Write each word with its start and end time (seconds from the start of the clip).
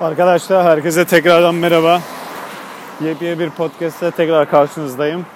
Arkadaşlar 0.00 0.64
herkese 0.64 1.04
tekrardan 1.04 1.54
merhaba. 1.54 2.00
Yepyeni 3.00 3.38
bir 3.38 3.50
podcast'te 3.50 4.10
tekrar 4.10 4.50
karşınızdayım. 4.50 5.26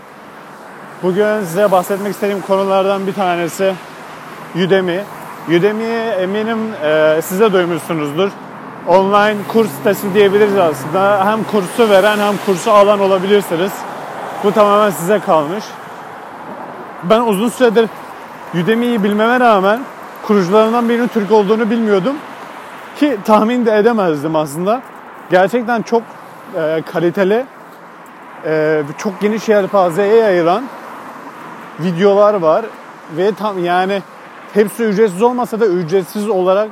Bugün 1.03 1.41
size 1.41 1.71
bahsetmek 1.71 2.13
istediğim 2.13 2.41
konulardan 2.41 3.07
bir 3.07 3.13
tanesi 3.13 3.75
Udemy. 4.55 5.01
Udemy'yi 5.49 5.99
eminim 5.99 6.59
e, 6.85 7.21
siz 7.23 7.41
duymuşsunuzdur. 7.41 8.31
Online 8.89 9.37
kurs 9.49 9.71
sitesi 9.71 10.15
diyebiliriz 10.15 10.59
aslında. 10.59 11.27
Hem 11.27 11.45
kursu 11.45 11.91
veren 11.91 12.19
hem 12.19 12.35
kursu 12.47 12.71
alan 12.71 13.01
olabilirsiniz. 13.01 13.73
Bu 14.45 14.53
tamamen 14.53 14.91
size 14.91 15.19
kalmış. 15.19 15.65
Ben 17.03 17.21
uzun 17.21 17.49
süredir 17.49 17.89
Udemy'yi 18.55 19.05
bilmeme 19.05 19.41
rağmen 19.41 19.81
kurucularından 20.27 20.89
birinin 20.89 21.09
Türk 21.09 21.33
olduğunu 21.33 21.71
bilmiyordum. 21.71 22.17
Ki 22.99 23.19
tahmin 23.25 23.67
de 23.67 23.79
edemezdim 23.79 24.37
aslında. 24.37 24.83
Gerçekten 25.31 25.83
çok 25.83 26.03
e, 26.57 26.83
kaliteli, 26.93 27.47
e, 28.45 28.83
çok 28.99 29.21
geniş 29.21 29.49
yelpazeye 29.49 30.15
yayılan 30.15 30.65
videolar 31.81 32.35
var. 32.35 32.65
Ve 33.17 33.35
tam 33.35 33.65
yani 33.65 34.03
hepsi 34.55 34.85
ücretsiz 34.85 35.23
olmasa 35.23 35.61
da 35.61 35.67
ücretsiz 35.67 36.29
olarak 36.29 36.69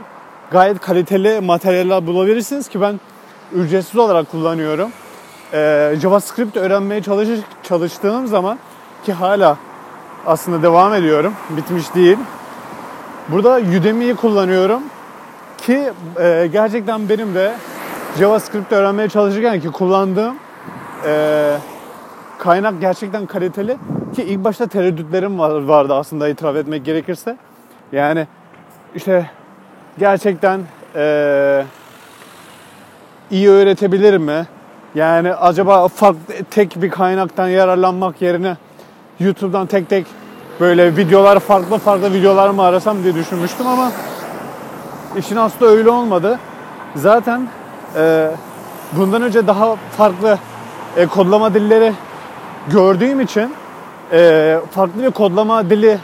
gayet 0.51 0.81
kaliteli 0.81 1.41
materyaller 1.41 2.07
bulabilirsiniz 2.07 2.69
ki 2.69 2.81
ben 2.81 3.01
ücretsiz 3.53 3.97
olarak 3.97 4.31
kullanıyorum. 4.31 4.91
E, 5.53 5.93
JavaScript 6.03 6.57
öğrenmeye 6.57 7.03
çalış, 7.03 7.29
çalıştığım 7.63 8.27
zaman 8.27 8.59
ki 9.05 9.13
hala 9.13 9.57
aslında 10.27 10.63
devam 10.63 10.95
ediyorum. 10.95 11.35
Bitmiş 11.51 11.95
değil. 11.95 12.19
Burada 13.29 13.57
Udemy'yi 13.57 14.15
kullanıyorum 14.15 14.83
ki 15.67 15.93
e, 16.21 16.49
gerçekten 16.53 17.09
benim 17.09 17.35
de 17.35 17.53
JavaScript 18.19 18.73
öğrenmeye 18.73 19.09
çalışırken 19.09 19.61
ki 19.61 19.71
kullandığım 19.71 20.35
e, 21.07 21.57
kaynak 22.39 22.81
gerçekten 22.81 23.27
kaliteli 23.27 23.77
ki 24.17 24.23
ilk 24.23 24.45
başta 24.45 24.67
tereddütlerim 24.67 25.39
var, 25.39 25.63
vardı 25.63 25.95
aslında 25.95 26.29
itiraf 26.29 26.57
etmek 26.57 26.85
gerekirse. 26.85 27.37
Yani 27.93 28.27
işte 28.95 29.31
gerçekten 29.99 30.61
e, 30.95 31.65
iyi 33.31 33.51
öğretebilir 33.51 34.17
mi? 34.17 34.47
Yani 34.95 35.35
acaba 35.35 35.89
farklı 35.89 36.21
tek 36.51 36.83
bir 36.83 36.91
kaynaktan 36.91 37.49
yararlanmak 37.49 38.23
yerine 38.23 38.57
YouTube'dan 39.21 39.67
tek 39.67 39.89
tek 39.89 40.07
böyle 40.61 40.97
videolar 40.97 41.41
farklı 41.41 41.79
farklı 41.79 42.13
videolar 42.13 42.51
mı 42.51 42.63
arasam 42.63 43.03
diye 43.03 43.15
düşünmüştüm 43.15 43.67
ama 43.67 43.93
işin 45.17 45.37
aslı 45.37 45.67
öyle 45.67 45.91
olmadı. 45.91 46.39
Zaten 46.97 47.49
e, 47.97 48.31
bundan 48.93 49.23
önce 49.23 49.47
daha 49.47 49.77
farklı 49.97 50.39
e, 50.97 51.07
kodlama 51.07 51.55
dilleri 51.55 51.93
gördüğüm 52.69 53.21
için 53.21 53.55
e, 54.13 54.59
farklı 54.71 55.03
bir 55.03 55.11
kodlama 55.11 55.71
dili 55.71 55.99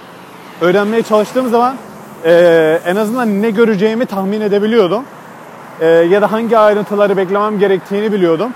öğrenmeye 0.60 1.02
çalıştığım 1.02 1.48
zaman 1.48 1.76
e, 2.24 2.80
en 2.86 2.96
azından 2.96 3.42
ne 3.42 3.50
göreceğimi 3.50 4.06
tahmin 4.06 4.40
edebiliyordum. 4.40 5.04
E, 5.80 5.86
ya 5.86 6.22
da 6.22 6.32
hangi 6.32 6.58
ayrıntıları 6.58 7.16
beklemem 7.16 7.58
gerektiğini 7.58 8.12
biliyordum. 8.12 8.50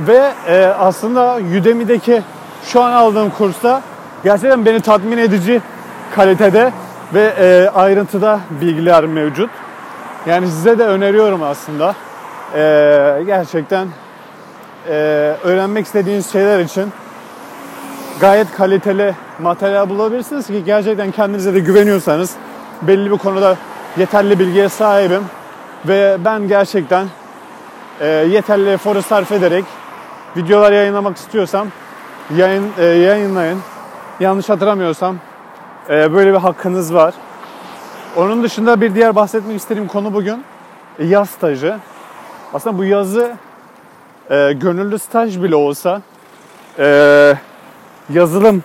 Ve 0.00 0.32
e, 0.48 0.64
aslında 0.78 1.38
Udemy'deki 1.60 2.22
şu 2.64 2.82
an 2.82 2.92
aldığım 2.92 3.30
kursta 3.30 3.82
gerçekten 4.24 4.66
beni 4.66 4.80
tatmin 4.80 5.18
edici 5.18 5.60
kalitede 6.14 6.72
ve 7.14 7.34
e, 7.38 7.70
ayrıntıda 7.74 8.40
bilgiler 8.60 9.06
mevcut. 9.06 9.50
Yani 10.26 10.46
size 10.46 10.78
de 10.78 10.84
öneriyorum 10.84 11.42
aslında. 11.42 11.94
E, 12.54 13.22
gerçekten 13.26 13.88
e, 14.88 14.92
öğrenmek 15.44 15.86
istediğiniz 15.86 16.32
şeyler 16.32 16.60
için 16.60 16.92
gayet 18.20 18.52
kaliteli 18.52 19.14
materyal 19.42 19.88
bulabilirsiniz 19.88 20.46
ki 20.46 20.64
gerçekten 20.64 21.10
kendinize 21.10 21.54
de 21.54 21.60
güveniyorsanız 21.60 22.34
belli 22.82 23.10
bir 23.10 23.16
konuda 23.16 23.56
yeterli 23.96 24.38
bilgiye 24.38 24.68
sahibim 24.68 25.22
ve 25.88 26.16
ben 26.24 26.48
gerçekten 26.48 27.06
e, 28.00 28.06
yeterli 28.06 28.70
eforu 28.70 29.02
sarf 29.02 29.32
ederek 29.32 29.64
videolar 30.36 30.72
yayınlamak 30.72 31.16
istiyorsam 31.16 31.68
yayın 32.36 32.66
e, 32.78 32.84
yayınlayın. 32.84 33.58
Yanlış 34.20 34.48
hatırlamıyorsam 34.48 35.16
e, 35.90 36.14
böyle 36.14 36.32
bir 36.32 36.38
hakkınız 36.38 36.94
var. 36.94 37.14
Onun 38.16 38.42
dışında 38.42 38.80
bir 38.80 38.94
diğer 38.94 39.16
bahsetmek 39.16 39.56
istediğim 39.60 39.88
konu 39.88 40.14
bugün 40.14 40.44
e, 40.98 41.04
yaz 41.04 41.30
stajı. 41.30 41.78
Aslında 42.54 42.78
bu 42.78 42.84
yazı 42.84 43.36
e, 44.30 44.52
gönüllü 44.52 44.98
staj 44.98 45.42
bile 45.42 45.56
olsa 45.56 46.02
e, 46.78 47.34
yazılım 48.12 48.62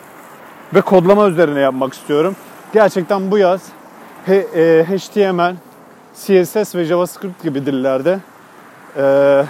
ve 0.73 0.81
kodlama 0.81 1.27
üzerine 1.27 1.59
yapmak 1.59 1.93
istiyorum. 1.93 2.35
Gerçekten 2.73 3.31
bu 3.31 3.37
yaz 3.37 3.61
H, 4.25 4.35
e, 4.35 4.85
HTML, 4.85 5.55
CSS 6.15 6.75
ve 6.75 6.85
JavaScript 6.85 7.43
gibi 7.43 7.65
dillerde 7.65 8.19
e, 8.97 9.43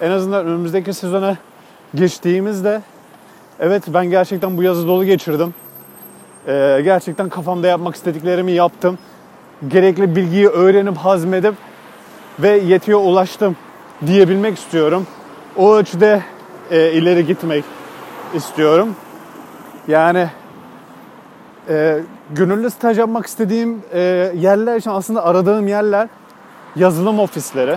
en 0.00 0.10
azından 0.10 0.46
önümüzdeki 0.46 0.92
sezona 0.92 1.36
geçtiğimizde 1.94 2.82
evet 3.60 3.82
ben 3.88 4.06
gerçekten 4.06 4.56
bu 4.56 4.62
yazı 4.62 4.86
dolu 4.86 5.04
geçirdim. 5.04 5.54
E, 6.46 6.80
gerçekten 6.84 7.28
kafamda 7.28 7.66
yapmak 7.66 7.94
istediklerimi 7.94 8.52
yaptım. 8.52 8.98
Gerekli 9.68 10.16
bilgiyi 10.16 10.48
öğrenip 10.48 10.96
hazmedip 10.96 11.54
ve 12.38 12.48
yetiyor 12.48 13.00
ulaştım 13.00 13.56
diyebilmek 14.06 14.58
istiyorum. 14.58 15.06
O 15.56 15.74
ölçüde 15.74 16.22
e, 16.70 16.92
ileri 16.92 17.26
gitmek 17.26 17.64
istiyorum. 18.34 18.96
Yani 19.88 20.28
e, 21.68 21.98
gönüllü 22.30 22.70
staj 22.70 22.98
yapmak 22.98 23.26
istediğim 23.26 23.82
e, 23.92 24.00
yerler 24.36 24.76
için 24.76 24.90
aslında 24.90 25.24
aradığım 25.24 25.68
yerler 25.68 26.08
yazılım 26.76 27.18
ofisleri. 27.18 27.76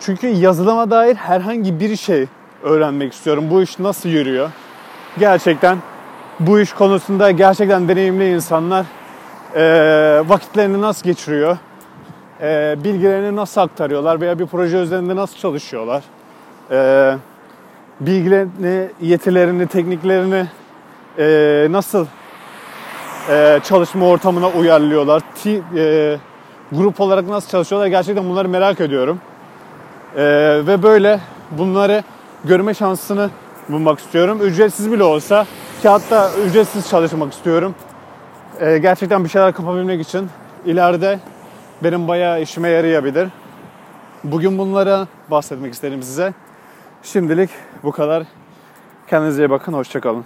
Çünkü 0.00 0.26
yazılıma 0.26 0.90
dair 0.90 1.14
herhangi 1.14 1.80
bir 1.80 1.96
şey 1.96 2.26
öğrenmek 2.62 3.12
istiyorum. 3.12 3.44
Bu 3.50 3.62
iş 3.62 3.78
nasıl 3.78 4.08
yürüyor? 4.08 4.50
Gerçekten 5.18 5.78
bu 6.40 6.60
iş 6.60 6.72
konusunda 6.72 7.30
gerçekten 7.30 7.88
deneyimli 7.88 8.34
insanlar 8.34 8.86
e, 9.56 9.62
vakitlerini 10.26 10.80
nasıl 10.80 11.04
geçiriyor? 11.04 11.56
E, 12.40 12.76
bilgilerini 12.84 13.36
nasıl 13.36 13.60
aktarıyorlar 13.60 14.20
veya 14.20 14.38
bir 14.38 14.46
proje 14.46 14.76
üzerinde 14.76 15.16
nasıl 15.16 15.36
çalışıyorlar? 15.38 16.02
E, 16.70 17.16
bilgilerini, 18.00 18.88
yetilerini, 19.00 19.66
tekniklerini 19.66 20.46
e, 21.18 21.66
nasıl 21.70 22.06
e, 23.30 23.60
çalışma 23.64 24.06
ortamına 24.06 24.48
uyarlıyorlar? 24.48 25.22
T, 25.42 25.60
e, 25.76 26.16
grup 26.72 27.00
olarak 27.00 27.28
nasıl 27.28 27.50
çalışıyorlar? 27.50 27.86
Gerçekten 27.86 28.28
bunları 28.28 28.48
merak 28.48 28.80
ediyorum. 28.80 29.20
E, 30.16 30.22
ve 30.66 30.82
böyle 30.82 31.20
bunları 31.50 32.02
görme 32.44 32.74
şansını 32.74 33.30
bulmak 33.68 33.98
istiyorum. 33.98 34.38
Ücretsiz 34.42 34.92
bile 34.92 35.04
olsa 35.04 35.46
ki 35.82 35.88
hatta 35.88 36.30
ücretsiz 36.46 36.88
çalışmak 36.88 37.32
istiyorum. 37.32 37.74
E, 38.62 38.78
gerçekten 38.78 39.24
bir 39.24 39.28
şeyler 39.28 39.52
kapabilmek 39.52 40.00
için 40.00 40.28
ileride 40.66 41.18
benim 41.84 42.08
bayağı 42.08 42.42
işime 42.42 42.68
yarayabilir. 42.68 43.28
Bugün 44.24 44.58
bunlara 44.58 45.06
bahsetmek 45.30 45.72
istedim 45.72 46.02
size. 46.02 46.34
Şimdilik 47.02 47.50
bu 47.82 47.92
kadar. 47.92 48.24
Kendinize 49.10 49.44
iyi 49.44 49.50
bakın. 49.50 49.72
Hoşçakalın. 49.72 50.24